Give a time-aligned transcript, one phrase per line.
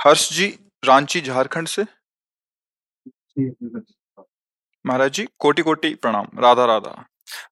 [0.00, 0.46] हर्ष जी
[0.84, 1.82] रांची झारखंड से?
[4.84, 7.04] महाराज जी कोटि कोटि प्रणाम। राधा राधा।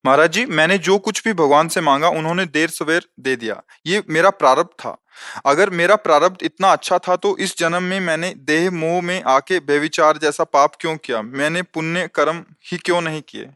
[0.06, 4.02] महाराज जी मैंने जो कुछ भी भगवान से मांगा उन्होंने देर सवेर दे दिया। ये
[4.10, 4.96] मेरा प्रारब्ध था।
[5.46, 9.60] अगर मेरा प्रारब्ध इतना अच्छा था तो इस जन्म में मैंने देह मोह में आके
[9.60, 11.22] बेविचार जैसा पाप क्यों किया?
[11.22, 13.50] मैंने पुण्य कर्म ही क्यों नहीं किए?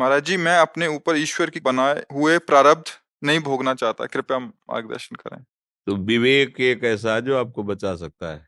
[0.00, 2.90] महाराज जी मैं अपने ऊपर ईश्वर की बनाए हुए प्रारब्ध
[3.24, 5.44] नहीं भोगना चाहता। कृपया मार्गदर्शन करें।
[5.86, 8.46] तो विवेक एक ऐसा है जो आपको बचा सकता है।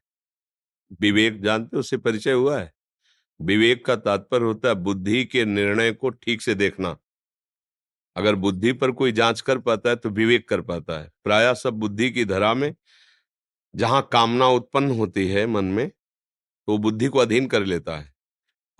[1.00, 2.72] विवेक जानते हो, उससे परिचय हुआ है।
[3.40, 6.96] विवेक का तात्पर्य होता है बुद्धि के निर्णय को ठीक से देखना।
[8.16, 11.74] अगर बुद्धि पर कोई जाँच कर पाता है तो विवेक कर पाता है। प्राय सब
[11.74, 12.74] बुद्धि की धरा में
[13.74, 15.88] जहाँ कामना उत्पन्न होती है मन में
[16.68, 18.12] तो बुद्धि को अधीन कर लेता है।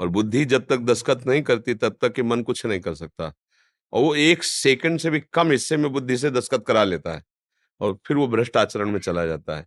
[0.01, 3.33] और बुद्धि जब तक दस्खत नहीं करती, तब तक कि मन कुछ नहीं कर सकता।
[3.93, 7.23] और वो एक सेकंड से भी कम हिस्से में बुद्धि से दस्खत करा लेता है।
[7.81, 9.67] और फिर वो भ्रष्ट आचरण में चला जाता है।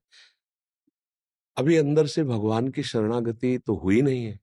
[1.58, 4.40] अभी अंदर से भगवान की शरणागति तो हुई नहीं है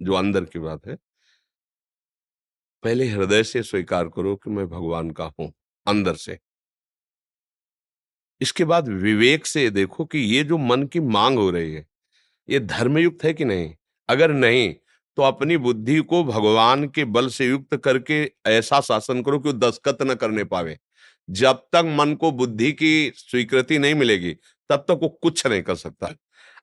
[0.00, 0.96] जो अंदर की बात है।
[2.82, 5.52] पहले हृदय से स्वीकार करो कि मैं भगवान का हूँ,
[5.86, 6.38] अंदर से।
[8.40, 11.86] इसके बाद विवेक से देखो कि ये जो मन की मांग हो रही है,
[12.48, 13.74] ये धर्मयुक्त है कि नहीं?
[14.08, 14.74] अगर नहीं
[15.18, 19.52] तो अपनी बुद्धि को भगवान के बल से युक्त करके ऐसा शासन करो कि वो
[19.60, 20.78] दस्खत न करने पावे।
[21.30, 24.34] जब तक मन को बुद्धि की स्वीकृति नहीं मिलेगी,
[24.70, 26.14] तब तक वो कुछ नहीं कर सकता।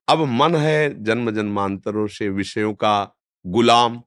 [0.07, 4.03] अब मन है जन्म जन्मांतरों से विषयों का गुलाम।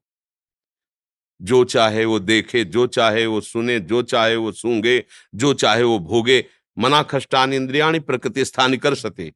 [1.42, 5.04] जो चाहे वो देखे, जो चाहे वो सुने, जो चाहे वो सूँगे
[5.34, 6.44] जो चाहे वो भोगे
[6.78, 9.32] मना खष्टान इंद्रियाणी प्रकृति स्थान कर सके।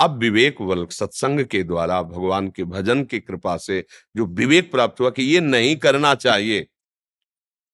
[0.00, 3.84] अब विवेक बल सत्संग के द्वारा, भगवान के भजन की कृपा से
[4.16, 6.66] जो विवेक प्राप्त हुआ कि ये नहीं करना चाहिए।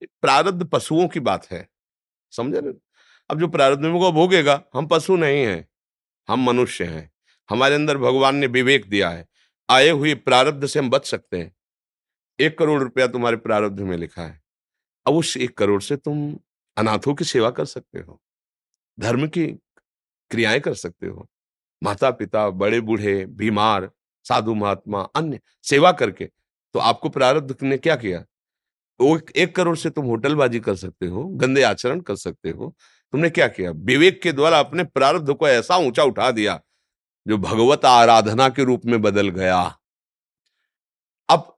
[0.04, 1.68] प्रारब्ध पशुओं की बात है।
[2.30, 2.72] समझे ना?
[3.30, 4.62] अब जो प्रारब्ध में को भोगेगा?
[4.74, 5.68] हम पशु नहीं हैं,
[6.28, 7.10] हम मनुष्य हैं।
[7.50, 9.26] हमारे अंदर भगवान ने विवेक दिया है।
[9.70, 11.56] आए हुए प्रारब्ध से हम बच सकते हैं।
[12.40, 14.42] एक करोड़ रुपया तुम्हारे प्रारब्ध में लिखा है।
[15.06, 16.38] अब उस एक करोड़ से तुम
[16.76, 18.22] अनाथों की सेवा कर सकते हो।
[19.00, 19.46] धर्म की
[20.30, 21.28] क्रियाएँ कर सकते हो।
[21.82, 23.90] माता पिता बड़े बूढ़े बीमार,
[24.24, 26.24] साधु महात्मा, अन्य सेवा करके।
[26.74, 28.24] तो आपको प्रारब्ध ने क्या किया?
[29.36, 32.76] एक करोड़ से तुम होटलबाजी कर सकते हो, गंदे आचरण कर सकते हो।
[33.12, 33.70] तुमने क्या किया?
[33.70, 36.60] विवेक के द्वारा अपने प्रारब्ध को ऐसा ऊँचा उठा दिया,
[37.28, 39.78] जो भगवत आराधना के रूप में बदल गया।
[41.28, 41.56] अब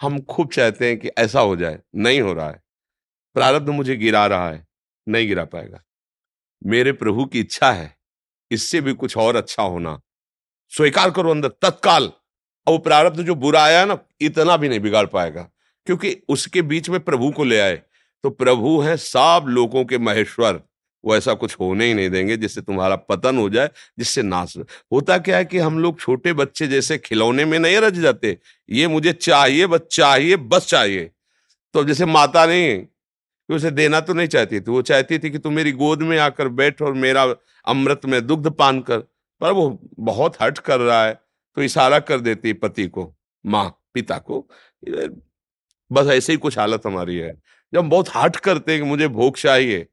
[0.00, 2.62] हम खूब चाहते हैं कि ऐसा हो जाए, नहीं हो रहा है।
[3.34, 4.66] प्रारब्ध मुझे गिरा रहा है,
[5.08, 5.84] नहीं गिरा पाएगा।
[6.66, 7.96] मेरे प्रभु की इच्छा है,
[8.50, 10.00] इससे भी कुछ और अच्छा होना।
[10.68, 12.12] स्वीकार करो अंदर, तत्काल।
[12.66, 15.50] और वो प्रारब्ध जो बुरा आया ना, इतना भी नहीं बिगाड़ पाएगा।
[15.86, 17.80] क्योंकि उसके बीच में प्रभु को ले आए।
[18.24, 20.60] तो प्रभु है सब लोगों के महेश्वर।
[21.04, 24.56] वो ऐसा कुछ होने ही नहीं देंगे जिससे तुम्हारा पतन हो जाए, जिससे नाश
[24.92, 28.36] होता क्या है कि हम लोग छोटे बच्चे जैसे खिलौने में नहीं रच जाते।
[28.68, 31.10] ये मुझे चाहिए, बस चाहिए बस चाहिए।
[31.74, 35.38] तो जैसे माता नहीं कि उसे देना तो नहीं चाहती थी। वो चाहती थी कि
[35.38, 37.24] तुम मेरी गोद में आकर बैठ और मेरा
[37.66, 38.98] अमृत में दुग्ध पान कर।
[39.40, 39.68] पर वो
[40.00, 41.14] बहुत हट कर रहा है
[41.56, 43.12] तो इशारा कर देती पति को,
[43.44, 44.46] माँ, पिता को
[45.90, 47.32] बस ऐसे ही कुछ हालत हमारी है।
[47.72, 49.86] जब हम बहुत हट करते हैं कि मुझे भोग चाहिए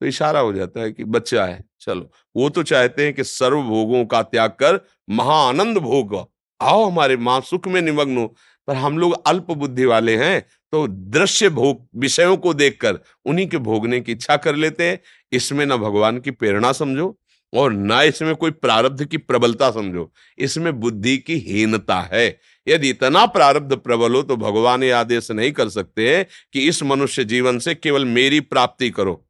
[0.00, 3.62] तो इशारा हो जाता है कि बच्चा है, चलो। वो तो चाहते हैं कि सर्व
[3.62, 4.80] भोगों का त्याग कर
[5.10, 6.14] महाआनंद भोग
[6.60, 8.26] आओ हमारे माँ सुख में निमग्न हो।
[8.68, 10.40] पर हम लोग अल्प बुद्धि वाले हैं
[10.72, 14.98] तो दृश्य भोग विषयों को देखकर उन्हीं के भोगने की इच्छा कर लेते हैं।
[15.32, 17.16] इसमें ना भगवान की प्रेरणा समझो
[17.52, 22.28] और ना इसमें कोई प्रारब्ध की प्रबलता समझो। इसमें बुद्धि की हीनता है।
[22.68, 27.24] यदि इतना प्रारब्ध प्रबल हो तो भगवान ये आदेश नहीं कर सकते कि इस मनुष्य
[27.24, 29.22] जीवन से केवल मेरी प्राप्ति करो।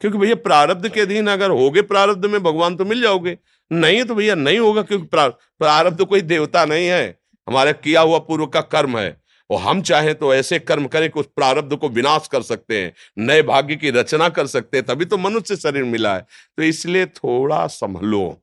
[0.00, 3.38] क्योंकि भैया प्रारब्ध के अधीन अगर होगे प्रारब्ध में, भगवान तो मिल जाओगे।
[3.72, 8.46] नहीं तो भैया नहीं होगा क्योंकि प्रारब्ध कोई देवता नहीं है। हमारे किया हुआ पूर्व
[8.46, 9.20] का कर्म है।
[9.50, 12.92] और हम चाहें तो ऐसे कर्म करें कि उस प्रारब्ध को विनाश कर सकते हैं,
[13.18, 16.26] नए भाग्य की रचना कर सकते हैं, तभी तो मनुष्य शरीर मिला है।
[16.56, 18.42] तो इसलिए थोड़ा संभलो।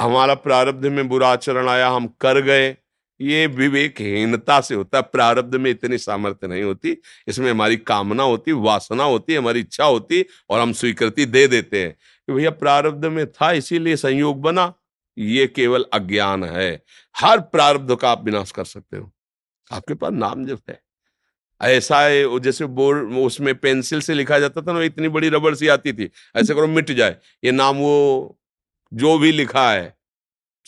[0.00, 2.76] हमारा प्रारब्ध में बुरा आचरण आया, हम कर गए।
[3.20, 6.96] ये विवेकहीनता से होता है। प्रारब्ध में इतनी सामर्थ्य नहीं होती।
[7.28, 11.92] इसमें हमारी कामना होती, वासना होती, हमारी इच्छा होती और हम स्वीकृति दे देते हैं
[11.92, 14.74] कि भैया प्रारब्ध में था, इसीलिए संयोग बना।
[15.18, 16.82] ये केवल अज्ञान है।
[17.16, 19.12] हर प्रारब्ध का आप विनाश कर सकते हो।
[19.72, 20.82] आपके पास नाम जब है।
[21.62, 25.68] ऐसा है जैसे बोर्ड उसमें पेंसिल से लिखा जाता था ना, इतनी बड़ी रबड़ सी
[25.68, 28.40] आती थी। ऐसे करो मिट जाए। ये नाम वो,
[28.94, 29.97] जो भी लिखा है।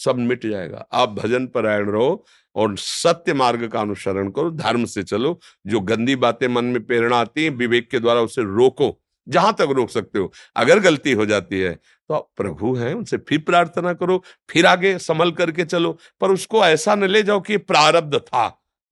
[0.01, 2.25] सब मिट जाएगा। आप भजन परायण रहो
[2.57, 7.17] और सत्य मार्ग का अनुसरण करो, धर्म से चलो, जो गंदी बातें मन में प्रेरणा
[7.19, 11.27] आती है, विवेक के द्वारा उसे रोको, जहाँ तक रोक सकते हो। अगर गलती हो
[11.27, 15.97] जाती है तो आप प्रभु हैं, उनसे फिर प्रार्थना करो, फिर आगे संभल करके चलो,
[16.21, 18.47] पर उसको ऐसा न ले जाओ कि प्रारब्ध था।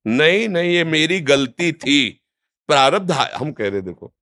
[0.05, 2.09] नहीं नहीं, ये मेरी गलती थी।
[2.69, 4.13] प्रारब्ध हम कह रहे देखो,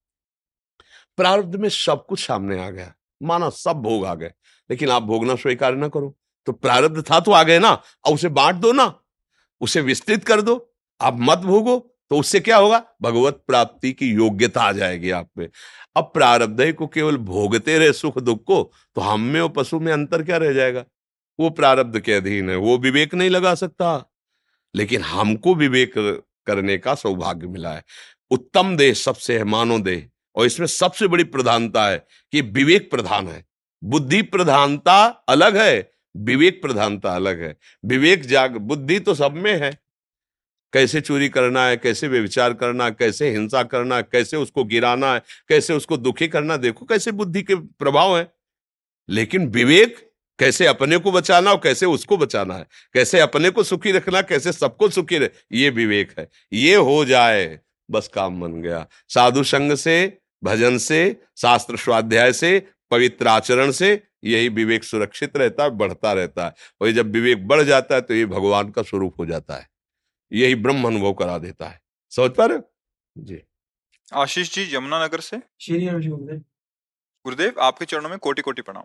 [1.17, 4.31] प्रारब्ध में सब कुछ सामने आ गया, माना सब भोग आ गए,
[4.69, 6.15] लेकिन आप भोगना स्वीकार ना करो।
[6.47, 7.69] तो प्रारब्ध था तो आ गए ना,
[8.05, 8.93] अब उसे बांट दो ना,
[9.61, 11.77] उसे विस्तृत कर दो, आप मत भोगो
[12.09, 12.83] तो उससे क्या होगा?
[13.01, 15.47] भगवत प्राप्ति की योग्यता आ जाएगी आप में।
[15.95, 18.61] अब प्रारब्ध को केवल भोगते रहे सुख दुख को
[18.95, 20.83] तो हम में और पशु में अंतर क्या रह जाएगा?
[21.39, 24.13] वो प्रारब्ध के अधीन है, वो विवेक नहीं लगा सकता।
[24.75, 25.93] लेकिन हमको विवेक
[26.45, 27.83] करने का सौभाग्य मिला है।
[28.31, 31.97] उत्तम देह सबसे है मानव देह। और इसमें सबसे बड़ी प्रधानता है
[32.31, 33.45] कि विवेक प्रधान है।
[33.83, 39.77] बुद्धि प्रधानता अलग है विवेक प्रधानता अलग है। विवेक जाग, बुद्धि तो सब में है।
[40.73, 45.73] कैसे चोरी करना है, कैसे व्यविचार करना कैसे हिंसा करना कैसे उसको गिराना है, कैसे
[45.73, 48.31] उसको दुखी करना देखो कैसे बुद्धि के प्रभाव है।
[49.09, 53.91] लेकिन विवेक कैसे अपने को बचाना और कैसे उसको बचाना है, कैसे अपने को सुखी
[53.91, 57.59] रखना, कैसे सबको सुखी रहे ये विवेक है। ये हो जाए,
[57.91, 64.06] बस काम बन गया। साधु संग से, भजन से, शास्त्र स्वाध्याय से, पवित्र आचरण से
[64.27, 68.13] यही विवेक सुरक्षित रहता है बढ़ता रहता है। और जब विवेक बढ़ जाता है तो
[68.13, 69.67] ये भगवान का स्वरूप हो जाता है।
[70.31, 71.81] यही ब्रह्म अनुभव करा देता है।
[72.11, 72.59] समझ पा रहे
[73.17, 73.41] जी।
[74.13, 75.37] आशीष जी यमुनानगर से?
[75.61, 75.85] श्री
[77.25, 78.83] गुरुदेव। आपके चरणों में कोटि कोटि प्रणाम।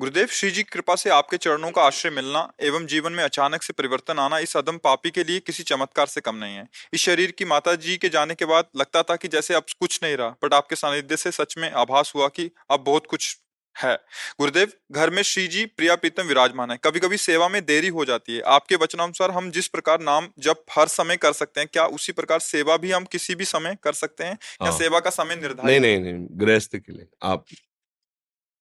[0.00, 3.72] गुरुदेव श्री जी कृपा से आपके चरणों का आश्रय मिलना एवं जीवन में अचानक से
[3.72, 7.30] परिवर्तन आना इस अदम पापी के लिए किसी चमत्कार से कम नहीं है। इस शरीर
[7.30, 10.28] की माता जी के जाने के बाद लगता था कि जैसे अब कुछ नहीं रहा
[10.44, 13.36] बट आपके सानिध्य से सच में आभास हुआ कि अब बहुत कुछ
[13.76, 13.94] है।
[14.40, 18.04] गुरुदेव घर में श्री जी प्रिया प्रीतम विराजमान है। कभी कभी सेवा में देरी हो
[18.04, 21.86] जाती है। आपके वचनानुसार हम जिस प्रकार नाम जब हर समय कर सकते हैं क्या
[21.86, 24.38] उसी प्रकार सेवा भी हम किसी भी समय कर सकते हैं?
[24.60, 27.44] हाँ। या। सेवा का समय निर्धारित नहीं नहीं नहीं गृहस्थ के लिए। आप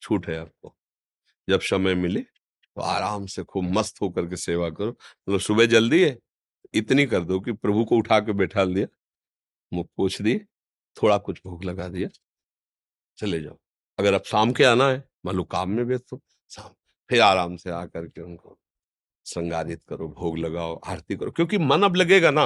[0.01, 0.75] छूट है आपको।
[1.47, 6.03] जब समय मिले तो आराम से खूब मस्त होकर के सेवा करो। मतलब सुबह जल्दी
[6.03, 6.17] है
[6.73, 8.87] इतनी कर दो कि प्रभु को उठा के बैठा दिया
[9.71, 10.39] मुख पूछ दिए
[10.97, 12.09] थोड़ा कुछ भूख लगा दिया
[13.17, 13.57] चले जाओ।
[13.99, 16.69] अगर अब शाम के आना है, मान लो काम में व्यस्त हो, शाम,
[17.09, 18.57] फिर आराम से आकर के उनको
[19.25, 22.43] श्रृंगारित करो, भोग लगाओ, आरती करो। क्योंकि मन अब लगेगा ना,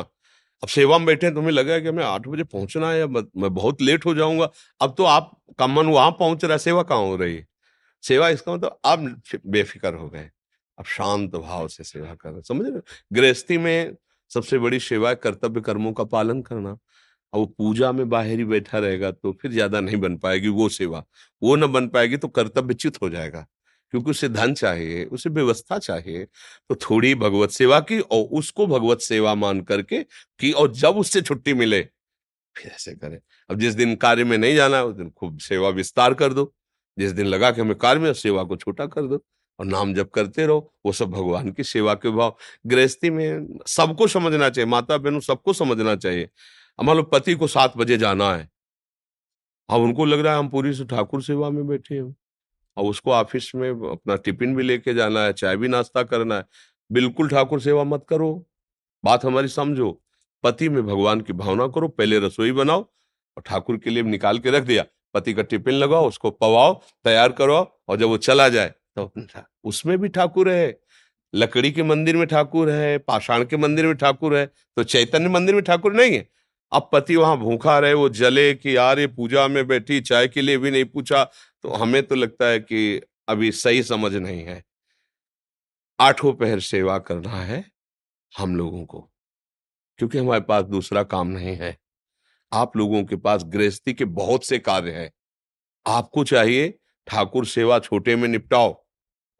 [0.63, 4.05] अब सेवा में बैठे तुम्हें लगेगा कि हमें आठ बजे पहुँचना है मैं बहुत लेट
[4.05, 4.49] हो जाऊँगा।
[4.81, 7.47] अब तो आप, का मन वहाँ पहुँच रहा है, सेवा कहाँ हो रही है?
[8.03, 10.29] सेवा इसका मतलब अब बेफिक्र हो गए
[10.77, 12.81] अब शांत भाव से सेवा कर रहे समझ रहे
[13.13, 13.95] गृहस्थी में
[14.31, 16.77] सबसे बड़ी सेवा कर्तव्य कर्मों का पालन करना।
[17.33, 20.67] अब वो पूजा में बाहर ही बैठा रहेगा तो फिर ज़्यादा नहीं बन पाएगी वो
[20.71, 21.03] सेवा।
[21.41, 23.45] वो न बन पाएगी तो कर्तव्य चित हो जाएगा,
[23.93, 26.25] क्योंकि उसे धन चाहिए, उसे व्यवस्था चाहिए।
[26.69, 30.01] तो थोड़ी भगवत सेवा की और उसको भगवत सेवा मान करके
[30.39, 31.81] कि और जब उससे छुट्टी मिले,
[32.55, 36.13] फिर ऐसे करें। अब जिस दिन कार्य में नहीं जाना उस दिन खूब सेवा विस्तार
[36.15, 36.53] कर दो।
[36.97, 39.23] जिस दिन लगा कि हमें कार्य में सेवा को छोटा कर दो
[39.59, 42.35] और नाम जप करते रहो। वो सब भगवान की सेवा के भाव।
[42.67, 46.29] गृहस्थी में सबको समझना चाहिए माता बहनों सबको समझना चाहिए।
[46.79, 48.49] लो पति को सात बजे जाना है।
[49.69, 52.15] अब उनको लग रहा है हम पूरी से ठाकुर सेवा में बैठे हैं।
[52.77, 56.45] और उसको ऑफ़िस में अपना टिफ़िन भी लेके जाना है, चाय भी नाश्ता करना है।
[56.91, 58.45] बिल्कुल ठाकुर सेवा मत करो।
[59.03, 59.91] बात हमारी समझो।
[60.43, 62.81] पति में भगवान की भावना करो, पहले रसोई बनाओ
[63.37, 66.73] और ठाकुर के लिए निकाल के रख दिया। पति का टिफ़िन लगाओ, उसको पवाओ,
[67.05, 67.55] तैयार करो
[67.89, 69.11] और जब वो चला जाए तो
[69.63, 70.79] उसमें भी ठाकुर है।
[71.33, 74.45] लकड़ी के मंदिर में ठाकुर है, पाषाण के मंदिर में ठाकुर है
[74.77, 76.27] तो चैतन्य मंदिर में ठाकुर नहीं है।
[76.73, 80.41] अब पति वहाँ भूखा रहे, वो जले कि यार ये पूजा में बैठी, चाय के
[80.41, 81.23] लिए भी नहीं पूछा।
[81.63, 84.63] तो हमें तो लगता है कि अभी सही समझ नहीं है।
[85.99, 87.63] आठों पहर सेवा करना है
[88.33, 88.99] हम लोगों को,
[89.99, 91.77] क्योंकि हमारे पास दूसरा काम नहीं है।
[92.51, 95.11] आप लोगों के पास गृहस्थी के बहुत से कार्य हैं।
[95.85, 96.69] आपको चाहिए
[97.07, 98.82] ठाकुर सेवा छोटे में निपटाओ।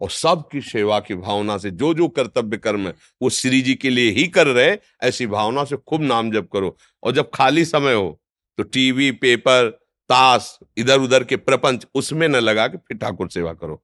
[0.01, 3.89] और सबकी सेवा की भावना से जो जो कर्तव्य कर्म है, वो श्री जी के
[3.89, 7.93] लिए ही कर रहे ऐसी भावना से खूब नाम जप करो। और जब खाली समय
[7.93, 8.19] हो
[8.57, 9.69] तो टीवी, पेपर,
[10.09, 13.83] ताश इधर उधर के प्रपंच, उसमें न लगा के फिर ठाकुर सेवा करो।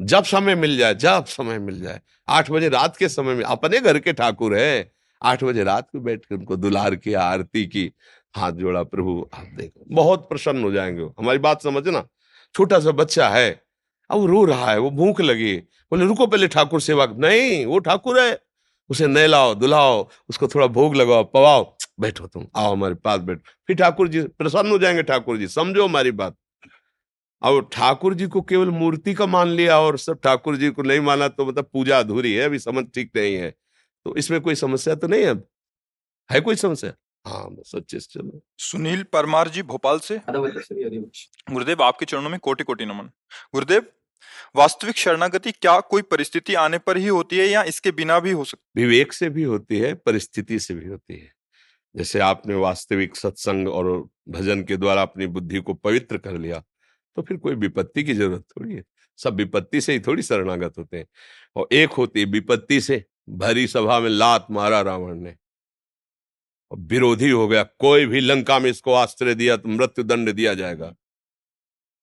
[0.00, 3.80] जब समय मिल जाए, जब समय मिल जाए, आठ बजे रात के समय में, अपने
[3.80, 7.92] घर के ठाकुर है, आठ बजे रात को बैठ के उनको दुलार की, आरती की,
[8.36, 12.08] हाथ जोड़ा, प्रभु, आप देखो, बहुत प्रसन्न हो जाएँगे हमारी बात समझना
[12.56, 13.62] छोटा सा बच्चा है
[14.10, 17.78] अब वो रो रहा है, वो भूख लगी बोले, रुको पहले ठाकुर सेवा नहीं, वो
[17.78, 18.38] ठाकुर है।
[18.90, 23.76] उसे नहलाओ, दुलाओ, उसको थोड़ा भोग लगाओ, पवाओ। बैठो तुम, आओ हमारे पास बैठो। फिर
[23.76, 26.36] ठाकुर जी प्रसन्न हो जाएँगे, ठाकुर जी, समझो हमारी बात।
[27.42, 31.00] अब ठाकुर जी को केवल मूर्ति का मान लिया और सब ठाकुर जी को नहीं
[31.00, 33.54] माना तो मतलब पूजा अधूरी है, अभी समझ ठीक नहीं है।
[34.04, 35.48] तो इसमें कोई समस्या तो नहीं है अब?
[36.30, 36.92] है कोई समस्या?
[37.24, 42.86] हाँ बस सच्चे चलो सुनील परमार जी भोपाल से। गुरुदेव आपके चरणों में कोटि कोटि
[42.86, 43.10] नमन।
[43.54, 43.86] गुरुदेव
[44.56, 48.44] वास्तविक शरणागति क्या कोई परिस्थिति आने पर ही होती है या इसके बिना भी हो
[48.44, 51.30] सकती विवेक से भी होती है परिस्थिति से भी होती है।
[51.94, 53.90] जैसे आपने वास्तविक सत्संग और
[54.28, 56.62] भजन के द्वारा अपनी बुद्धि को पवित्र कर लिया
[57.16, 58.82] तो फिर कोई विपत्ति की ज़रूरत थोड़ी है।
[59.18, 61.06] सब विपत्ति से ही थोड़ी शरणागत होते हैं।
[61.56, 65.34] और एक होती है विपत्ति से भरी सभा में लात मारा रावण ने।
[66.72, 70.86] विरोधी हो गया। कोई भी लंका में इसको आश्रय दिया तो मृत्यु दंड दिया जाएगा।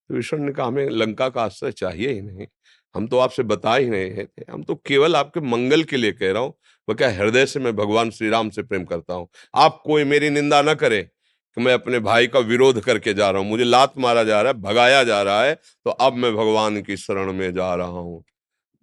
[0.10, 2.48] तो ईश्वर ने कहा, हमें लंका का आश्रय चाहिए ही नहीं।
[2.96, 6.32] हम तो आपसे बता ही नहीं थे। हम तो केवल आपके मंगल के लिए कह
[6.32, 6.54] रहा हूँ।
[6.88, 9.28] वह क्या हृदय से मैं भगवान श्री राम से प्रेम करता हूँ?
[9.56, 13.42] आप कोई मेरी निंदा ना करे कि मैं अपने भाई का विरोध करके जा रहा
[13.42, 15.54] हूँ। मुझे लात मारा जा रहा है, भगाया जा रहा है
[15.86, 18.24] तो अब मैं भगवान की शरण में जा रहा हूँ।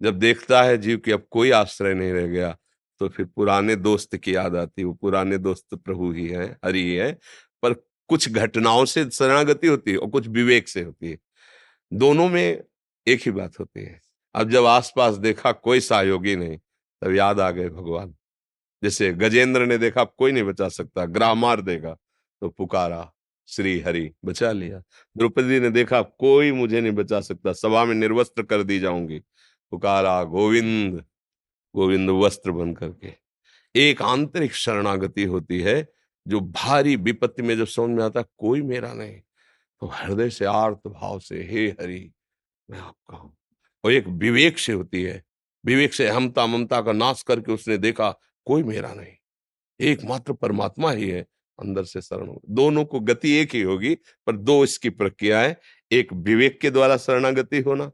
[0.01, 2.55] जब देखता है जीव कि अब कोई आश्रय नहीं रह गया
[2.99, 6.83] तो फिर पुराने दोस्त की याद आती है, वो पुराने दोस्त प्रभु ही है, हरि
[6.83, 7.11] है
[7.63, 7.73] पर
[8.09, 11.17] कुछ घटनाओं से शरणागति होती है और कुछ विवेक से होती है।
[11.93, 12.63] दोनों में
[13.07, 13.99] एक ही बात होती है।
[14.35, 16.57] अब जब आसपास देखा कोई सहयोगी नहीं,
[17.01, 18.15] तब याद आ गए भगवान।
[18.83, 21.97] जैसे गजेंद्र ने देखा कोई नहीं बचा सकता, ग्राह मार देगा
[22.41, 23.11] तो पुकारा,
[23.47, 24.81] श्री हरि, बचा लिया।
[25.17, 29.19] द्रौपदी ने देखा कोई मुझे नहीं बचा सकता, सभा में निर्वस्त्र कर दी जाऊँगी।
[29.71, 31.03] पुकारा, गोविंद
[31.77, 33.13] गोविंद वस्त्र बन करके।
[33.75, 35.93] एक आंतरिक शरणागति होती है,
[36.27, 39.19] जो भारी विपत्ति में जब समझ में आता, कोई मेरा नहीं।
[39.79, 42.11] तो हृदय से आर्त भाव से, हे हरि,
[42.69, 43.37] मैं आपका हूँ।
[43.83, 45.23] और एक विवेक से होती है।
[45.65, 48.11] विवेक से अहमता ममता का नाश करके उसने देखा,
[48.45, 49.13] कोई मेरा नहीं।
[49.79, 51.21] एकमात्र परमात्मा ही है,
[51.59, 56.13] अंदर से शरण दोनों को गति एक ही होगी, पर दो इसकी प्रक्रिया है एक
[56.13, 57.91] विवेक के द्वारा शरणागति होना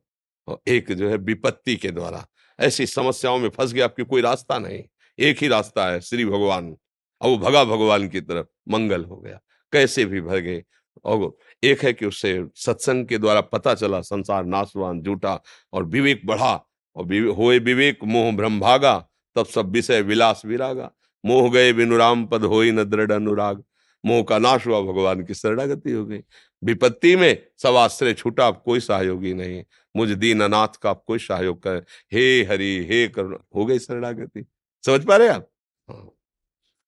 [0.48, 2.28] और एक जो है विपत्ति के द्वारा।
[2.60, 4.84] ऐसी समस्याओं में फंस गया आपकी कोई रास्ता नहीं।
[5.20, 6.78] एक ही रास्ता है, श्री भगवान।
[7.22, 9.40] और वो भगा भगवान की तरफ़, मंगल हो गया।
[9.72, 10.64] कैसे भी भगे।
[11.06, 15.44] और एक है कि उससे सत्संग के द्वारा पता चला, संसार नाशवान, झूठा
[15.74, 20.92] और विवेक बढ़ा और होए विवेक, मोह भ्रम भागा, तब सब विषय विलास विरागा।
[21.26, 23.64] मोह गए बिनु राम, पद हो न दृढ़ अनुराग।
[24.06, 26.20] मोह का नाश हुआ भगवान की शरणागति हो गई।
[26.64, 29.64] विपत्ति में सब आश्रय छूटा आप कोई सहयोगी नहीं।
[29.96, 34.46] मुझ दीन अनाथ का आप कोई सहयोग कर। हे हरि हे करुण हो गई शरणागति।
[34.86, 35.50] समझ पा रहे आप?
[35.90, 36.10] हाँ।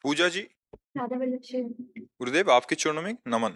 [0.03, 0.48] पूजा जी?
[0.98, 3.50] गुरुदेव आपके चरणों में नमन।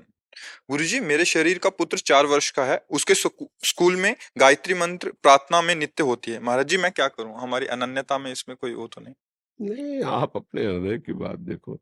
[0.70, 5.12] गुरु जी मेरे शरीर का पुत्र चार वर्ष का है। उसके स्कूल में गायत्री मंत्र
[5.24, 7.40] प्रार्थना में नित्य होती है। महाराज जी मैं क्या करूँ?
[7.40, 9.14] हमारी अनन्यता में इसमें कोई वो तो नहीं।
[9.60, 11.80] नहीं आप अपने हृदय की बात देखो।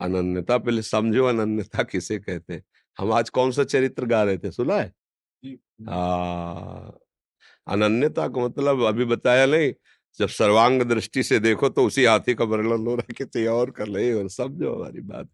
[0.00, 2.62] अनन्यता पहले समझो अनन्यता किसे कहते
[2.98, 4.92] हम आज कौन सा चरित्र गा रहे थे सुना है?
[7.66, 9.72] अनन्यता का मतलब अभी बताया नहीं
[10.18, 13.88] जब सर्वांग दृष्टि से देखो तो उसी हाथी का वर्णन हो रहा किसी और कर
[13.88, 15.28] ले और समझो हमारी बात।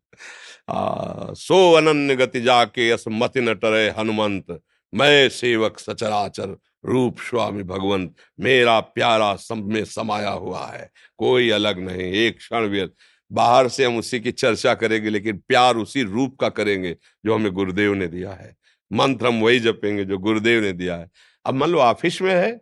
[0.68, 4.60] आ, सो अनन्य गति जाके अस मति न टरे हनुमंत
[4.92, 6.56] मैं सेवक सचराचर
[6.86, 12.68] रूप स्वामी भगवंत, मेरा प्यारा सब में समाया हुआ है। कोई अलग नहीं, एक क्षण
[12.68, 12.86] भी
[13.32, 17.52] बाहर से हम उसी की चर्चा करेंगे, लेकिन प्यार उसी रूप का करेंगे, जो हमें
[17.52, 18.56] गुरुदेव ने दिया है।
[18.92, 21.10] मंत्र हम वही जपेंगे, जो गुरुदेव ने दिया है।
[21.44, 22.60] अब मान लो ऑफ़िस में है,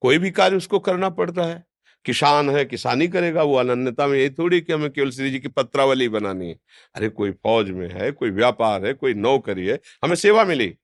[0.00, 1.64] कोई भी कार्य उसको करना पड़ता है।
[2.04, 5.48] किसान है, किसानी करेगा, वो अनन्यता में, ये थोड़ी कि हमें केवल श्री जी की
[5.48, 6.58] पत्रावली बनानी है।
[6.94, 10.76] अरे, कोई फौज में है, कोई व्यापार है, कोई नौकरी है, हमें सेवा मिली।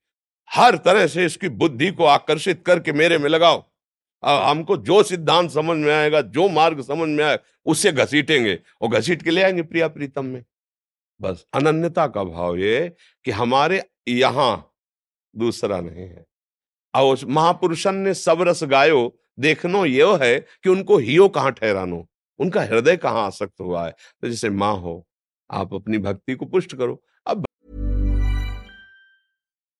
[0.50, 3.62] हर तरह से इसकी बुद्धि को आकर्षित करके मेरे में लगाओ।
[4.22, 9.22] हमको जो सिद्धांत समझ में आएगा, जो मार्ग समझ में आएगा उससे घसीटेंगे और घसीट
[9.22, 10.44] के ले आएँगे प्रिया प्रीतम में।
[11.20, 12.88] बस अनन्यता का भाव ये
[13.24, 14.72] कि हमारे यहाँ
[15.34, 16.24] दूसरा नहीं है।
[16.94, 22.06] और महापुरुषन ने सब रस गायो, देखनो ये है कि उनको हियो कहाँ ठहरानो?
[22.40, 23.90] उनका हृदय कहाँ आसक्त हुआ है?
[23.90, 25.06] तो जैसे माँ हो,
[25.50, 27.02] आप अपनी भक्ति को पुष्ट करो।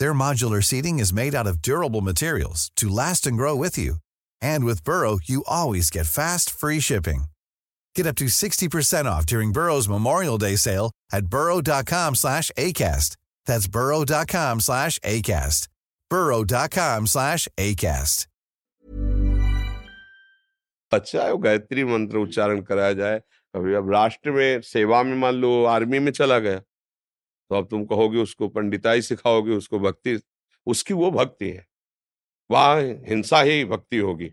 [0.00, 3.96] Their modular seating is made out of durable materials to last and grow with you.
[4.40, 7.24] And with Burrow, you always get fast, free shipping.
[7.94, 13.16] Get up to 60% off during Burrow's Memorial Day sale at burrow.com slash ACAST.
[13.46, 15.68] That's burrow.com slash ACAST.
[16.10, 18.26] burrow.com slash ACAST.
[20.92, 23.18] अच्छा है गायत्री मंत्र उच्चारण कराया जाए
[23.56, 26.60] कभी अब राष्ट्र में सेवा में मान लो आर्मी में चला गया
[27.51, 30.19] तो अब तुम कहोगे उसको पंडिताई सिखाओगे, उसको भक्ति,
[30.67, 31.65] उसकी वो भक्ति है।
[32.49, 34.27] वहाँ हिंसा ही भक्ति होगी,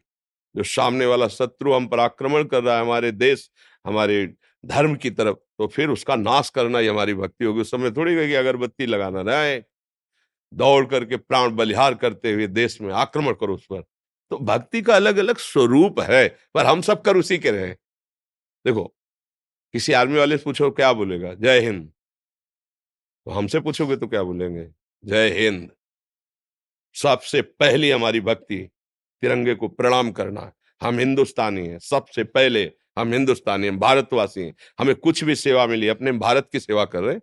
[0.55, 3.51] जो सामने वाला शत्रु हम पर आक्रमण कर रहा है हमारे देश,
[3.85, 4.27] हमारे
[4.65, 8.15] धर्म की तरफ़ तो फिर उसका नाश करना ही हमारी भक्ति होगी। उस समय थोड़ी
[8.15, 9.59] गई अगरबत्ती लगाना रहे
[10.53, 13.83] दौड़ करके प्राण बलिहार करते हुए देश में आक्रमण करो उस पर।
[14.31, 17.69] तो भक्ति का अलग अलग स्वरूप है, पर हम सब कर उसी के रहे
[18.65, 18.85] देखो,
[19.75, 21.35] किसी आर्मी वाले से पूछो, क्या बोलेगा?
[21.35, 21.91] जय हिंद।
[23.29, 24.67] तो हमसे पूछोगे तो क्या बोलेंगे?
[25.05, 25.71] जय हिंद।
[26.95, 28.59] सबसे पहली हमारी भक्ति
[29.23, 34.95] तिरंगे को प्रणाम करना। हम हिंदुस्तानी हैं। सबसे पहले हम हिंदुस्तानी हैं, भारतवासी हैं। हमें
[34.95, 37.19] कुछ भी सेवा मिली, अपने भारत की सेवा कर रहे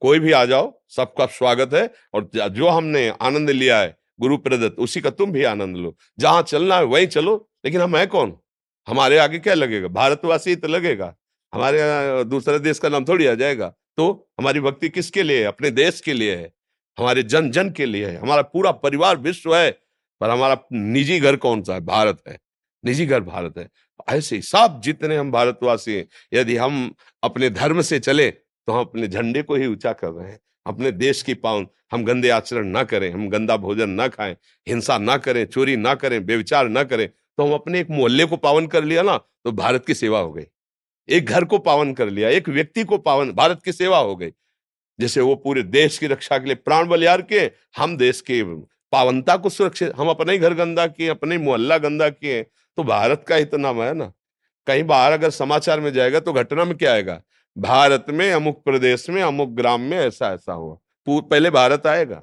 [0.00, 4.78] कोई भी आ जाओ, सबका स्वागत है और जो हमने आनंद लिया है, गुरु प्रदत्त,
[4.78, 8.36] उसी का तुम भी आनंद लो। जहाँ चलना है, वहीं चलो। लेकिन हम है कौन?
[8.88, 9.88] हमारे आगे क्या लगेगा?
[9.88, 11.16] भारतवासी तो लगेगा।
[11.54, 11.78] हमारे
[12.24, 15.44] दूसरे देश का नाम थोड़ी आ जाएगा। तो हमारी भक्ति किसके लिए है?
[15.44, 16.52] अपने देश के लिए है।
[16.98, 19.70] हमारे जन जन के लिए है। हमारा पूरा परिवार विश्व है,
[20.20, 21.80] पर हमारा निजी घर कौन सा है?
[21.80, 22.38] भारत है।
[22.84, 23.68] निजी घर भारत है।
[24.08, 29.08] ऐसे सब जितने हम भारतवासी हैं, यदि हम अपने धर्म से चले तो हम अपने
[29.08, 32.82] झंडे को ही ऊँचा कर रहे हैं। अपने देश की पावन, हम गंदे आचरण ना
[32.84, 37.08] करें, हम गंदा भोजन ना खाएँ, हिंसा ना करें, चोरी ना करें बेविचार ना करें
[37.08, 40.32] तो हम अपने एक मोहल्ले को पावन कर लिया ना तो भारत की सेवा हो
[40.32, 40.44] गई।
[41.08, 44.30] एक घर को पावन कर लिया, एक व्यक्ति को पावन, भारत की सेवा हो गई।
[44.98, 47.40] जैसे वो पूरे देश की रक्षा के लिए प्राण बलियार के
[47.76, 48.42] हम देश के
[48.92, 53.24] पावनता को सुरक्षित, हम अपने ही घर गंदा किए, अपने मोहल्ला गंदा किए तो भारत
[53.28, 54.12] का ही तो नाम है ना।
[54.66, 57.20] कहीं बाहर अगर समाचार में जाएगा तो घटना में क्या आएगा?
[57.56, 62.22] भारत में, अमुक प्रदेश में, अमुक ग्राम में ऐसा ऐसा हुआ पहले भारत आएगा।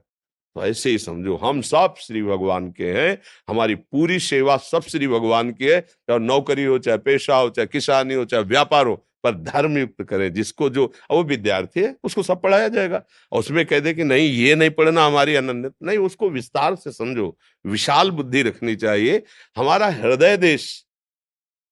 [0.56, 5.08] तो ऐसे ही समझो, हम सब श्री भगवान के हैं, हमारी पूरी सेवा सब श्री
[5.08, 8.96] भगवान की है, चाहे नौकरी हो, चाहे पेशा हो, चाहे किसानी हो, चाहे व्यापार हो,
[9.24, 13.66] पर धर्म युक्त करें, जिसको जो वो विद्यार्थी है, उसको सब पढ़ाया जाएगा। और उसमें
[13.66, 18.12] कह दे कि नहीं, ये नहीं पढ़ना हमारी अनन्य नहीं, उसको विस्तार से समझो, विशाल
[18.12, 19.24] बुद्धि रखनी चाहिए।
[19.58, 20.86] हमारा हृदय देश,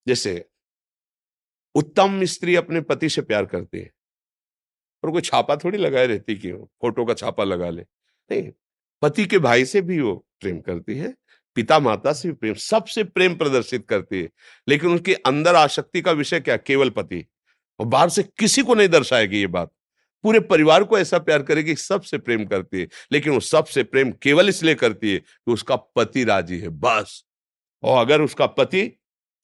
[0.07, 0.45] जैसे
[1.75, 3.91] उत्तम स्त्री अपने पति से प्यार करती है
[5.03, 7.81] और कोई छापा थोड़ी लगाए रहती कि फ़ोटो का छापा लगा ले।
[8.29, 8.51] नहीं
[9.01, 11.13] पति के भाई से भी वो प्रेम करती है
[11.55, 14.29] पिता माता से भी प्रेम, सबसे प्रेम प्रदर्शित करती है।
[14.67, 16.57] लेकिन उसके अंदर आसक्ति का विषय क्या?
[16.57, 17.25] केवल पति।
[17.79, 19.71] और बाहर से किसी को नहीं दर्शाएगी ये बात।
[20.23, 24.49] पूरे परिवार को ऐसा प्यार करेगी सबसे प्रेम करती है, लेकिन वो सबसे प्रेम केवल
[24.49, 27.23] इसलिए करती है कि उसका पति राज़ी है, बस।
[27.83, 28.89] और अगर उसका पति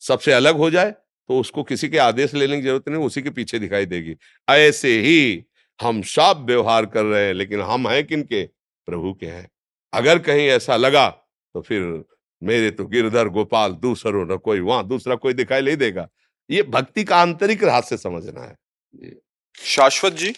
[0.01, 3.29] सबसे अलग हो जाए तो उसको किसी के आदेश लेने की ज़रूरत नहीं, उसी के
[3.29, 4.15] पीछे दिखाई देगी।
[4.47, 5.43] ऐसे ही
[5.79, 8.43] हम सब व्यवहार कर रहे हैं, लेकिन हम हैं किनके
[8.87, 9.49] प्रभु के हैं।
[9.93, 12.03] अगर कहीं ऐसा लगा तो फिर
[12.41, 16.07] मेरे तो गिरधर गोपाल दूसरों न कोई वहाँ दूसरा कोई दिखाई नहीं देगा।
[16.49, 19.13] ये भक्ति का आंतरिक रहस्य समझना है।
[19.57, 20.29] शाश्वत जी?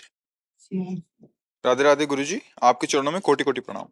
[0.72, 3.88] राधे राधे गुरु जी आपके चरणों में कोटि कोटि प्रणाम।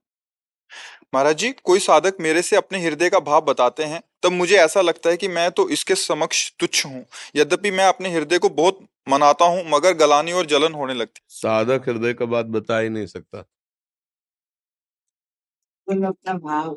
[1.13, 4.81] महाराज जी कोई साधक मेरे से अपने हृदय का भाव बताते हैं तब मुझे ऐसा
[4.81, 8.79] लगता है कि मैं तो इसके समक्ष तुच्छ हूँ। यद्यपि मैं अपने हृदय को बहुत
[9.09, 13.05] मनाता हूँ मगर गलानी और जलन होने लगती। साधक हृदय का बात बता ही नहीं
[13.07, 13.43] सकता।
[15.87, 16.75] अपना भाव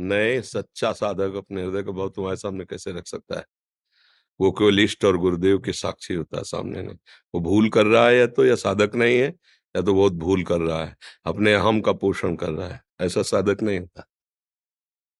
[0.00, 3.44] नहीं, सच्चा साधक अपने हृदय का भाव तुम्हारे सामने कैसे रख सकता है?
[4.40, 6.96] वो केवल इष्ट और गुरुदेव के साक्षी होता है सामने नहीं
[7.34, 9.28] वो भूल कर रहा है या तो या साधक नहीं है,
[9.74, 10.96] या तो बहुत भूल कर रहा है।
[11.26, 14.06] अपने अहम का पोषण कर रहा है। ऐसा साधक नहीं होता।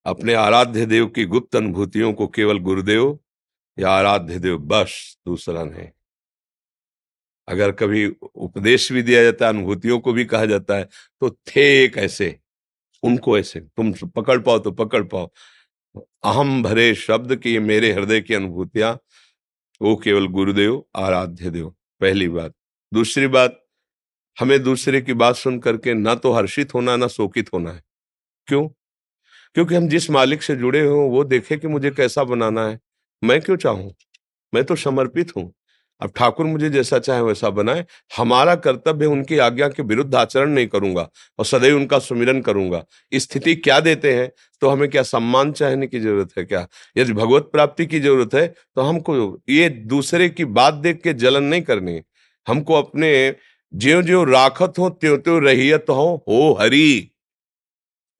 [0.06, 3.18] अपने आराध्य देव की गुप्त अनुभूतियों को केवल गुरुदेव
[3.78, 5.88] या आराध्य देव बस दूसरा नहीं।
[7.48, 10.88] अगर कभी उपदेश भी दिया जाता है, अनुभूतियों को भी कहा जाता है
[11.22, 12.38] तो थे कैसे?
[13.02, 15.30] उनको ऐसे, तुम पकड़ पाओ तो पकड़ पाओ।
[16.24, 18.98] अहम भरे शब्द की मेरे हृदय की अनुभूतियाँ,
[19.80, 21.68] वो केवल गुरुदेव, आराध्य देव,
[22.00, 22.54] पहली बात।
[22.92, 23.60] दूसरी बात,
[24.36, 27.82] हमें दूसरे की बात सुन करके ना तो हर्षित होना, ना शोकित होना है।
[28.48, 28.68] क्यों?
[29.56, 32.80] क्योंकि हम जिस मालिक से जुड़े हो, वो देखे कि मुझे कैसा बनाना है।
[33.22, 33.94] मैं क्यों चाहूँ?
[34.54, 35.52] मैं तो समर्पित हूँ।
[36.00, 37.84] अब ठाकुर मुझे जैसा चाहे वैसा बनाए।
[38.16, 43.54] हमारा कर्तव्य उनकी आज्ञा के विरुद्ध आचरण नहीं करूँगा और सदैव उनका सुमिरन करूँगा। स्थिति
[43.56, 44.30] क्या देते हैं?
[44.62, 46.66] तो हमें क्या सम्मान चाहने की ज़रूरत है क्या?
[46.96, 51.44] यदि भगवत प्राप्ति की ज़रूरत है तो हमको ये दूसरे की बात देख के जलन
[51.44, 52.00] नहीं करनी।
[52.46, 53.34] हमको अपने
[53.72, 57.10] ज्यो ज्यो राखत हो त्यों त्यों रहियत हो हो हरी।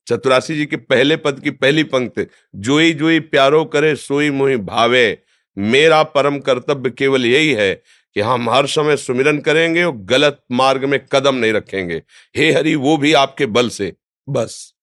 [0.06, 5.18] चतुरासी जी के पहले पद की पहली पंक्ति जोई जोई प्यारो करे, सोई मोही भावे।
[5.58, 7.82] मेरा परम कर्तव्य केवल यही है
[8.14, 12.02] कि हम हर समय सुमिरन करेंगे और गलत मार्ग में कदम नहीं रखेंगे।
[12.36, 13.92] हे हरि, वो भी आपके बल से।
[14.28, 14.74] बस।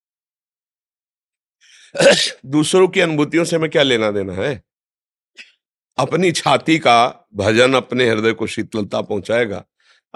[2.46, 4.62] दूसरों की अनुभूतियों से हमें क्या लेना देना है?
[5.98, 9.64] अपनी छाती का भजन अपने हृदय को शीतलता पहुंचाएगा।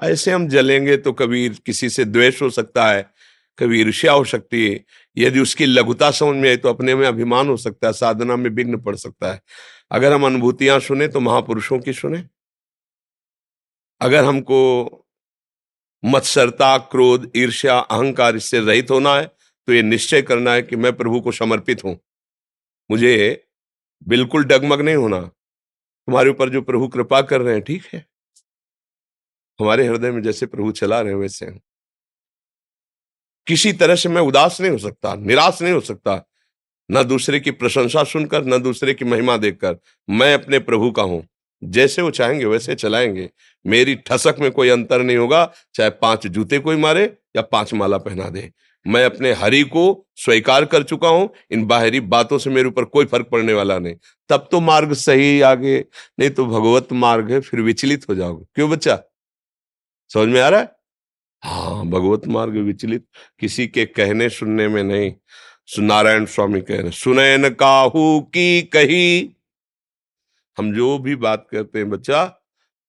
[0.03, 3.11] ऐसे हम जलेंगे तो कभी किसी से द्वेष हो सकता है,
[3.59, 4.85] कभी ईर्ष्या हो सकती है।
[5.17, 8.51] यदि उसकी लघुता समझ में आई तो अपने में अभिमान हो सकता है, साधना में
[8.51, 9.43] विघ्न पड़ सकता है।
[9.91, 12.23] अगर हम अनुभूतियाँ सुने तो महापुरुषों की सुने।
[14.01, 14.59] अगर हमको
[16.03, 19.27] मत्सरता, क्रोध, ईर्ष्या, अहंकार इससे रहित होना है
[19.69, 21.99] तो ये निश्चय करना है कि मैं प्रभु को समर्पित हूँ।
[22.91, 23.45] मुझे
[24.09, 28.05] बिल्कुल डगमग नहीं होना। तुम्हारे ऊपर जो प्रभु कृपा कर रहे हैं, ठीक है?
[29.59, 31.47] हमारे हृदय में जैसे प्रभु चला रहे हैं, वैसे
[33.47, 36.17] किसी तरह से मैं उदास नहीं हो सकता, निराश नहीं हो सकता।
[36.91, 39.77] न दूसरे की प्रशंसा सुनकर, न दूसरे की महिमा देखकर,
[40.11, 41.27] मैं अपने प्रभु का हूँ।
[41.65, 43.31] जैसे वो चाहेंगे, वैसे चलाएँगे।
[43.67, 47.05] मेरी ठसक में कोई अंतर नहीं होगा, चाहे पाँच जूते कोई मारे
[47.37, 48.51] या पाँच माला पहना दे।
[48.87, 53.05] मैं अपने हरि को स्वीकार कर चुका हूँ, इन बाहरी बातों से मेरे ऊपर कोई
[53.05, 53.95] फ़र्क पड़ने वाला नहीं।
[54.29, 55.85] तब तो मार्ग सही आगे,
[56.21, 59.03] नहीं तो भगवत मार्ग है, फिर विचलित हो जाओगे। क्यों बच्चा?
[60.15, 60.73] समझ में आ रहा है?
[61.43, 63.05] हाँ भगवत मार्ग विचलित,
[63.41, 65.13] किसी के कहने सुनने में नहीं।
[65.79, 69.37] नारायण स्वामी कह रहे, सुनैन काहू की कही?
[70.59, 72.41] हम जो भी बात करते हैं बच्चा,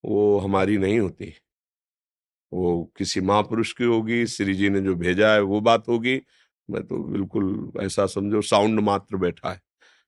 [0.05, 1.33] वो हमारी नहीं होती।
[2.53, 6.21] वो किसी महापुरुष की होगी, श्री जी ने जो भेजा है, वो बात होगी।
[6.69, 9.61] मैं तो बिल्कुल ऐसा समझो, साउंड मात्र बैठा है।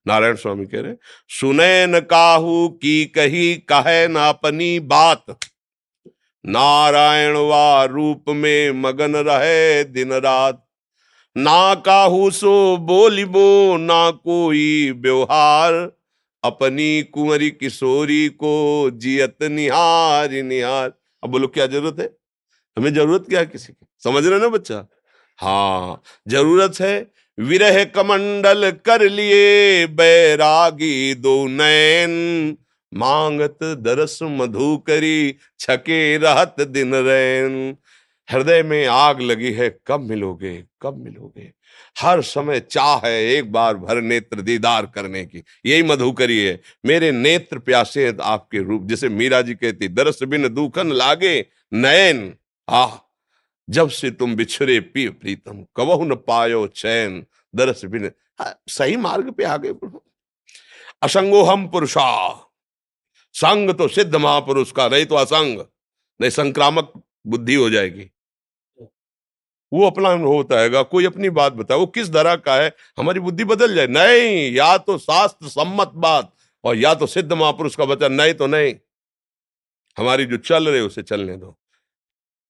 [0.07, 0.95] नारायण स्वामी कह रहे,
[1.27, 5.25] सुनैन काहू की कही, कहे ना अपनी बात?
[6.45, 10.60] नारायण वा रूप में मगन रहे दिन रात।
[11.35, 15.73] ना काहू सो बोलिबो ना कोई व्यवहार।
[16.43, 20.91] अपनी कुंवरी किशोरी को जियत निहार निहार।
[21.23, 22.09] अब बोलो, क्या ज़रूरत है?
[22.77, 23.85] हमें ज़रूरत क्या है किसी की?
[24.03, 24.85] समझ रहे ना बच्चा?
[25.39, 32.57] हाँ ज़रूरत है विरह कमंडल कर लिए बैरागी दो नैन
[32.91, 37.77] मांगत दरस मधु करी छके रहत दिन रैन।
[38.31, 41.53] हृदय में आग लगी है कब मिलोगे कब मिलोगे?
[42.01, 47.11] हर समय चाह है एक बार भर नेत्र दीदार करने की। यही मधुकरी है। मेरे
[47.11, 52.35] नेत्र प्यासे हैं आपके रूप। जैसे मीरा जी कहती दरस बिन दुखन लागे नयन।
[52.69, 52.97] आह!
[53.69, 59.31] जब से तुम बिछड़े पी प्रीतम कबहु न पायो चैन। दरस बिन हाँ, सही मार्ग
[59.31, 59.99] पे आ गए
[61.01, 62.31] असंगो हम पुरुषा।
[63.33, 65.59] संग तो सिद्ध महापुरुष का नहीं तो असंग।
[66.21, 68.11] नहीं संक्रामक बुद्धि हो जाएगी।
[69.73, 72.71] वो अपना अनुभव बताएगा कोई अपनी बात बताए, वो किस तरह का है?
[72.97, 76.31] हमारी बुद्धि बदल जाए। नहीं, या तो शास्त्र सम्मत बात
[76.63, 78.73] और या तो सिद्ध महापुरुष का वचन, नहीं तो नहीं।
[79.97, 81.57] हमारी जो चल रहे उसे चलने दो।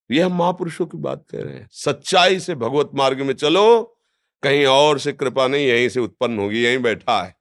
[0.09, 3.97] ये हम महापुरुषों की बात कर रहे हैं। सच्चाई से भगवत मार्ग में चलो।
[4.43, 7.35] कहीं और से कृपा नहीं, यहीं से उत्पन्न होगी, यहीं बैठा है।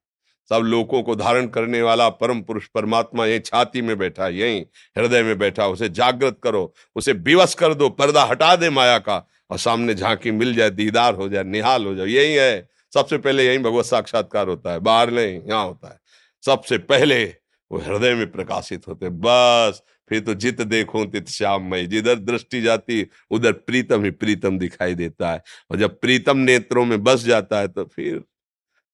[0.50, 4.58] सब लोगों को धारण करने वाला परम पुरुष परमात्मा यही छाती में बैठा है, यही
[4.98, 9.26] हृदय में बैठा उसे जागृत करो, उसे विवश कर दो, पर्दा हटा दे माया का।
[9.50, 13.46] और सामने झांकी मिल जाए, दीदार हो जाए, निहाल हो जाए। यही है। सबसे पहले
[13.46, 15.98] यही भगवत साक्षात्कार होता है। बाहर नहीं, यहाँ होता है।
[16.46, 17.24] सबसे पहले
[17.70, 23.06] वो हृदय में प्रकाशित होते बस, फिर तो जित देखो, तित श्याममय जिधर दृष्टि जाती,
[23.30, 27.68] उधर प्रीतम ही प्रीतम दिखाई देता है। और जब प्रीतम नेत्रों में बस जाता है
[27.68, 28.22] तो फिर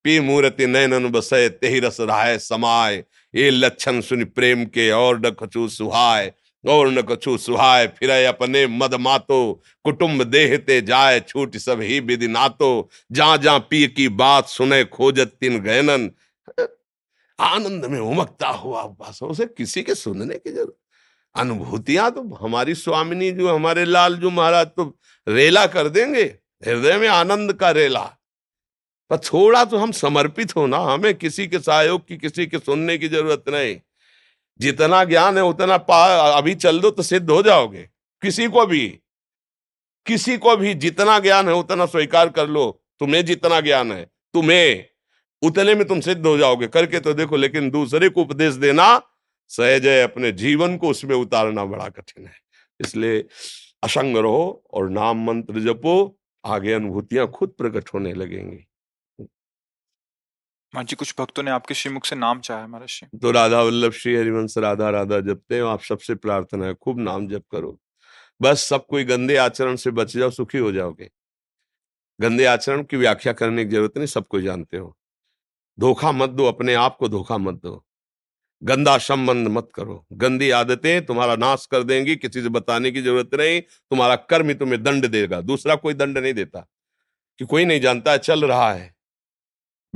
[0.05, 5.69] पी मूर्ति नयन बसे तेही रस राय समाय। ये लक्षण सुन प्रेम के और कछु
[5.69, 6.33] सुहाय।
[6.67, 12.29] और न कछु सुहाय फिर अपने मद मातो, कुटुंब देहते जाए छूट सब ही विधि
[12.29, 16.11] नातो। जा जा पी की बात सुने खोजत तीन गैनन
[17.39, 20.77] आनंद में उमकता हुआ बस उसे किसी के सुनने की ज़रूरत।
[21.35, 24.85] अनुभूतियाँ तो हमारी स्वामिनी जो, हमारे लाल जो महाराज तो
[25.27, 26.23] रेला कर देंगे।
[26.63, 28.05] हृदय में आनंद का रेला।
[29.11, 32.97] पर थोड़ा तो हम समर्पित हो ना, हमें किसी के सहयोग की, किसी के सुनने
[32.99, 33.77] की ज़रूरत नहीं।
[34.59, 37.89] जितना ज्ञान है, उतना पा, अभी चल दो तो सिद्ध हो जाओगे।
[38.23, 38.99] किसी को भी,
[40.07, 44.85] किसी को भी जितना ज्ञान है, उतना स्वीकार कर लो। तुम्हें जितना ज्ञान है, तुम्हें,
[45.43, 49.03] उतने में तुम सिद्ध हो जाओगे। करके तो देखो, लेकिन दूसरे को उपदेश देना,
[49.49, 52.35] सहज है, अपने जीवन को उसमें उतारना बड़ा कठिन है।
[52.81, 53.25] इसलिए
[53.83, 58.67] असंग रहो और नाम मंत्र जपो, आगे अनुभूतियाँ खुद प्रकट होने लगेंगी।
[60.77, 63.93] हाँ जी, कुछ भक्तों ने आपके श्रीमुख से नाम चाहा महाराज श्री तो राधा वल्लभ,
[63.93, 67.81] श्री हरिवंश, राधा राधा जपते हो, आप सबसे प्रार्थना है, खूब नाम जप करो।
[68.43, 71.11] बस सब कोई गंदे आचरण से बच जाओ, सुखी हो जाओगे।
[72.21, 74.97] गंदे आचरण की व्याख्या करने की ज़रूरत नहीं सबको जानते हो।
[75.81, 77.85] धोखा मत दो, अपने आप को धोखा मत दो।
[78.63, 83.35] गंदा संबंध मत करो। गंदी आदतें तुम्हारा नाश कर देंगी, किसी से बताने की ज़रूरत
[83.35, 86.69] नहीं, तुम्हारा कर्म ही तुम्हें दंड देगा। दूसरा कोई दंड नहीं देता,
[87.39, 88.96] कि कोई नहीं जानता, चल रहा है।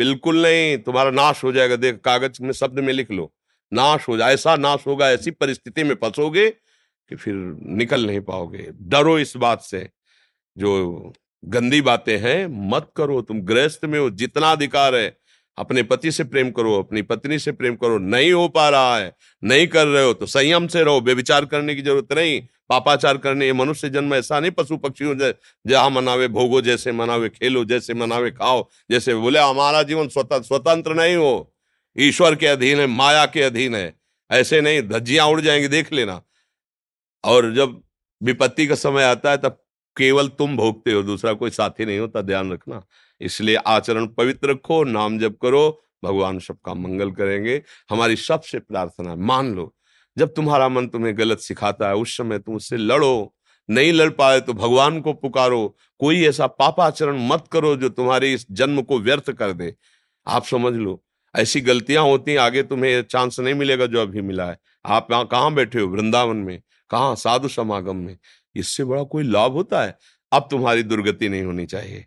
[0.00, 3.34] बिल्कुल नहीं, तुम्हारा नाश हो जाएगा। देख, कागज़ में शब्द में लिख लो।
[3.72, 6.50] नाश हो जाए ऐसा नाश होगा, ऐसी परिस्थिति में फंसोगे
[7.08, 9.90] कि फिर निकल नहीं पाओगे। डरो इस बात से।
[10.58, 11.02] जो
[11.44, 15.19] गंदी बातें हैं, मत करो। तुम गृहस्थ में हो, जितना अधिकार है
[15.58, 19.12] अपने पति से प्रेम करो, अपनी पत्नी से प्रेम करो, नहीं हो पा रहा है,
[19.42, 23.46] नहीं कर रहे हो तो संयम से रहो बेविचार करने की ज़रूरत नहीं, पापाचार करने,
[23.46, 25.14] ये मनुष्य जन्म ऐसा नहीं पशु पक्षियों
[25.66, 30.94] जहाँ मनावे भोगो, जैसे मनावे खेलो, जैसे मनावे खाओ, जैसे बोले, हमारा जीवन स्वतंत्र स्वतंत्र
[30.94, 31.52] नहीं हो,
[31.96, 33.94] ईश्वर के अधीन है, माया के अधीन है,
[34.30, 36.20] ऐसे नहीं, धज्जियाँ उड़ जाएँगी, देख लेना।
[37.24, 37.80] और जब
[38.20, 39.58] विपत्ति का समय आता है, तब
[39.96, 42.82] केवल तुम भोगते हो, दूसरा कोई साथी नहीं होता, ध्यान रखना।
[43.20, 49.54] इसलिए आचरण पवित्र रखो, नाम जप करो, भगवान सबका मंगल करेंगे। हमारी सबसे प्रार्थना मान
[49.54, 49.74] लो,
[50.16, 53.34] जब तुम्हारा मन तुम्हें गलत सिखाता है, उस समय तुम उससे लड़ो,
[53.68, 58.46] नहीं लड़ पाए तो भगवान को पुकारो। कोई ऐसा पापाचरण मत करो जो तुम्हारे इस
[58.50, 59.74] जन्म को व्यर्थ कर दे।
[60.26, 61.02] आप समझ लो,
[61.34, 65.26] ऐसी गलतियाँ होती हैं, आगे तुम्हें चांस नहीं मिलेगा जो अभी मिला है। आप यहाँ
[65.26, 68.16] कहाँ बैठे हो, वृंदावन में, कहा साधु समागम में?
[68.56, 69.96] इससे बड़ा कोई लाभ होता है?
[70.32, 72.04] अब तुम्हारी दुर्गति नहीं होनी चाहिए।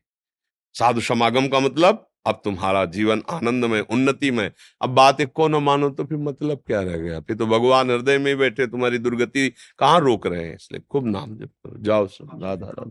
[0.76, 4.52] साधु समागम का मतलब अब तुम्हारा जीवन आनंद में उन्नति में
[4.82, 7.20] अब बात एक को न मानो तो फिर मतलब क्या रह गया?
[7.20, 10.56] फिर तो भगवान हृदय में बैठे तुम्हारी दुर्गति कहाँ रोक रहे हैं?
[10.56, 12.90] इसलिए खूब नाम जप करो। जाओ सब राधा राधा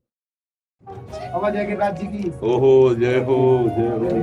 [2.43, 3.37] ओहो जय हो
[3.73, 4.17] जय हो।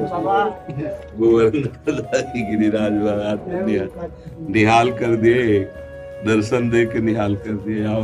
[1.17, 2.01] गोवर्धन
[2.49, 3.39] गिरिराज महाराज
[4.49, 5.59] निहाल कर दिए
[6.25, 8.03] दर्शन दे के निहाल कर दिए आओ।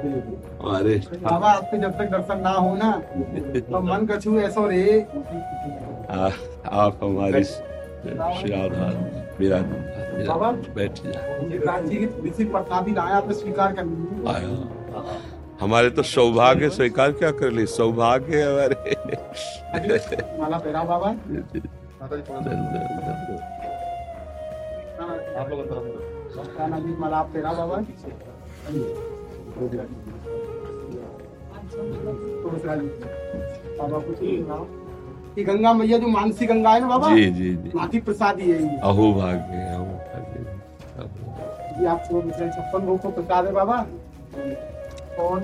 [0.00, 2.90] अरे। बाबा आपके जब तक दर्शन ना हो ना
[3.70, 5.00] तो मन कछु ऐसा रे
[6.10, 7.42] आप हमारी
[9.40, 9.58] मेरा
[10.28, 13.84] बाबा। बैठ जा। जी की थोड़ी सी प्रसादी लाए आपने स्वीकार कर
[14.34, 14.50] आया
[15.60, 17.66] हमारे तो सौभाग्य स्वीकार क्या कर ली?
[17.66, 18.94] सौभाग्य हमारे।
[20.40, 21.14] माला पहरा बाबा।
[26.56, 27.76] काना जी माला आप पहरा बाबा।
[35.38, 37.14] ये गंगा मैया जो मानसी गंगा है ना बाबा?
[37.14, 42.86] जी जी जी। माती प्रसादी है ये। अहो भाग्य अहो भाग्य। ये आप सुबह छप्पन
[42.86, 43.76] भोग को प्रसाद है बाबा।
[45.18, 45.40] कौन?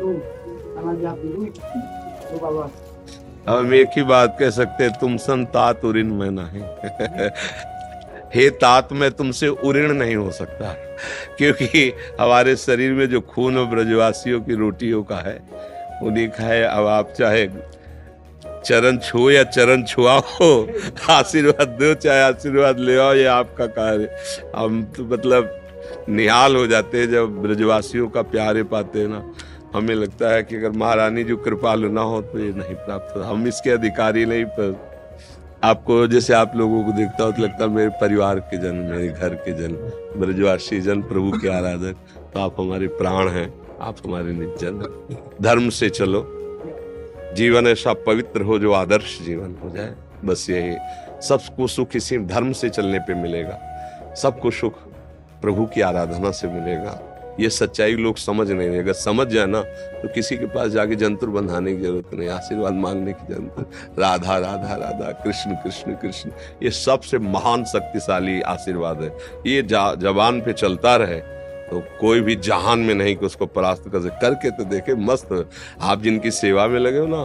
[0.00, 0.12] दो
[2.42, 2.70] बाबा।
[3.48, 6.62] अब हम एक ही बात कह सकते हैं तुम सन तात उऋण में नहीं
[8.34, 10.72] हे तात, में तुमसे उऋण नहीं हो सकता,
[11.38, 15.38] क्योंकि हमारे शरीर में जो खून ब्रजवासियों की रोटियों का है,
[16.02, 17.46] उन्हीं का है। अब आप चाहे
[18.60, 20.66] चरण छुओ या चरण छुआओ,
[21.10, 24.08] आशीर्वाद दो, चाहे आशीर्वाद ले आओ, ये आपका कार्य।
[24.56, 25.54] हम तो मतलब
[26.08, 29.22] निहाल हो जाते हैं जब ब्रजवासियों का प्यारे पाते हैं ना।
[29.74, 33.46] हमें लगता है कि अगर महारानी जो कृपालु ना हो तो ये नहीं प्राप्त हम
[33.48, 34.87] इसके अधिकारी नहीं, पर
[35.64, 39.08] आपको जैसे आप लोगों को देखता हो तो लगता है मेरे परिवार के जन मेरे
[39.08, 39.72] घर के जन
[40.16, 41.96] ब्रजवासी जन, प्रभु के आराधक
[42.34, 44.78] तो आप हमारे प्राण हैं, आप हमारे निजन
[45.42, 46.24] धर्म से चलो।
[47.36, 49.94] जीवन ऐसा पवित्र हो जो आदर्श जीवन हो जाए।
[50.24, 50.76] बस यही,
[51.28, 53.58] सबको सुख इसी धर्म से चलने पे मिलेगा।
[54.14, 54.78] सबको सुख
[55.42, 56.98] प्रभु की आराधना से मिलेगा।
[57.40, 59.60] ये सच्चाई लोग समझ नहीं रहे। अगर समझ जाए ना
[59.94, 64.38] तो किसी के पास जाके जंतुर बंधाने की ज़रूरत नहीं, आशीर्वाद मांगने की जंतुर राधा
[64.38, 66.30] राधा राधा, कृष्ण कृष्ण कृष्ण।
[66.62, 69.12] ये सबसे महान शक्तिशाली आशीर्वाद है।
[69.46, 71.20] ये जबान पे चलता रहे
[71.68, 75.48] तो कोई भी जहान में नहीं कि उसको परास्त कर करके तो देखे, मस्त।
[75.80, 77.24] आप जिनकी सेवा में लगे हो ना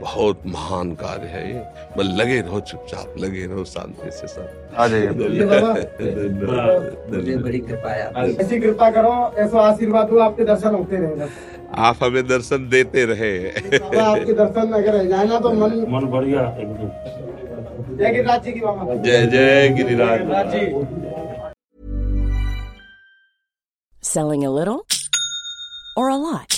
[0.00, 1.60] बहुत महान कार्य है ये।
[1.96, 5.08] बस लगे रहो चुपचाप लगे रहो शांति से सब। आ जाइए।
[7.38, 7.94] बड़ी कृपा
[8.42, 11.28] ऐसी कृपा करो ऐसा आशीर्वाद हो आपके दर्शन होते रहे।
[11.86, 16.42] आप हमें दर्शन देते रहे। आपके दर्शन अगर जाए ना तो मन मन बढ़िया।
[17.90, 18.60] जय गिरिराज जी की
[19.02, 20.64] जय जय गिरिराज जी।
[24.02, 24.80] Selling a little
[25.96, 26.57] or a lot?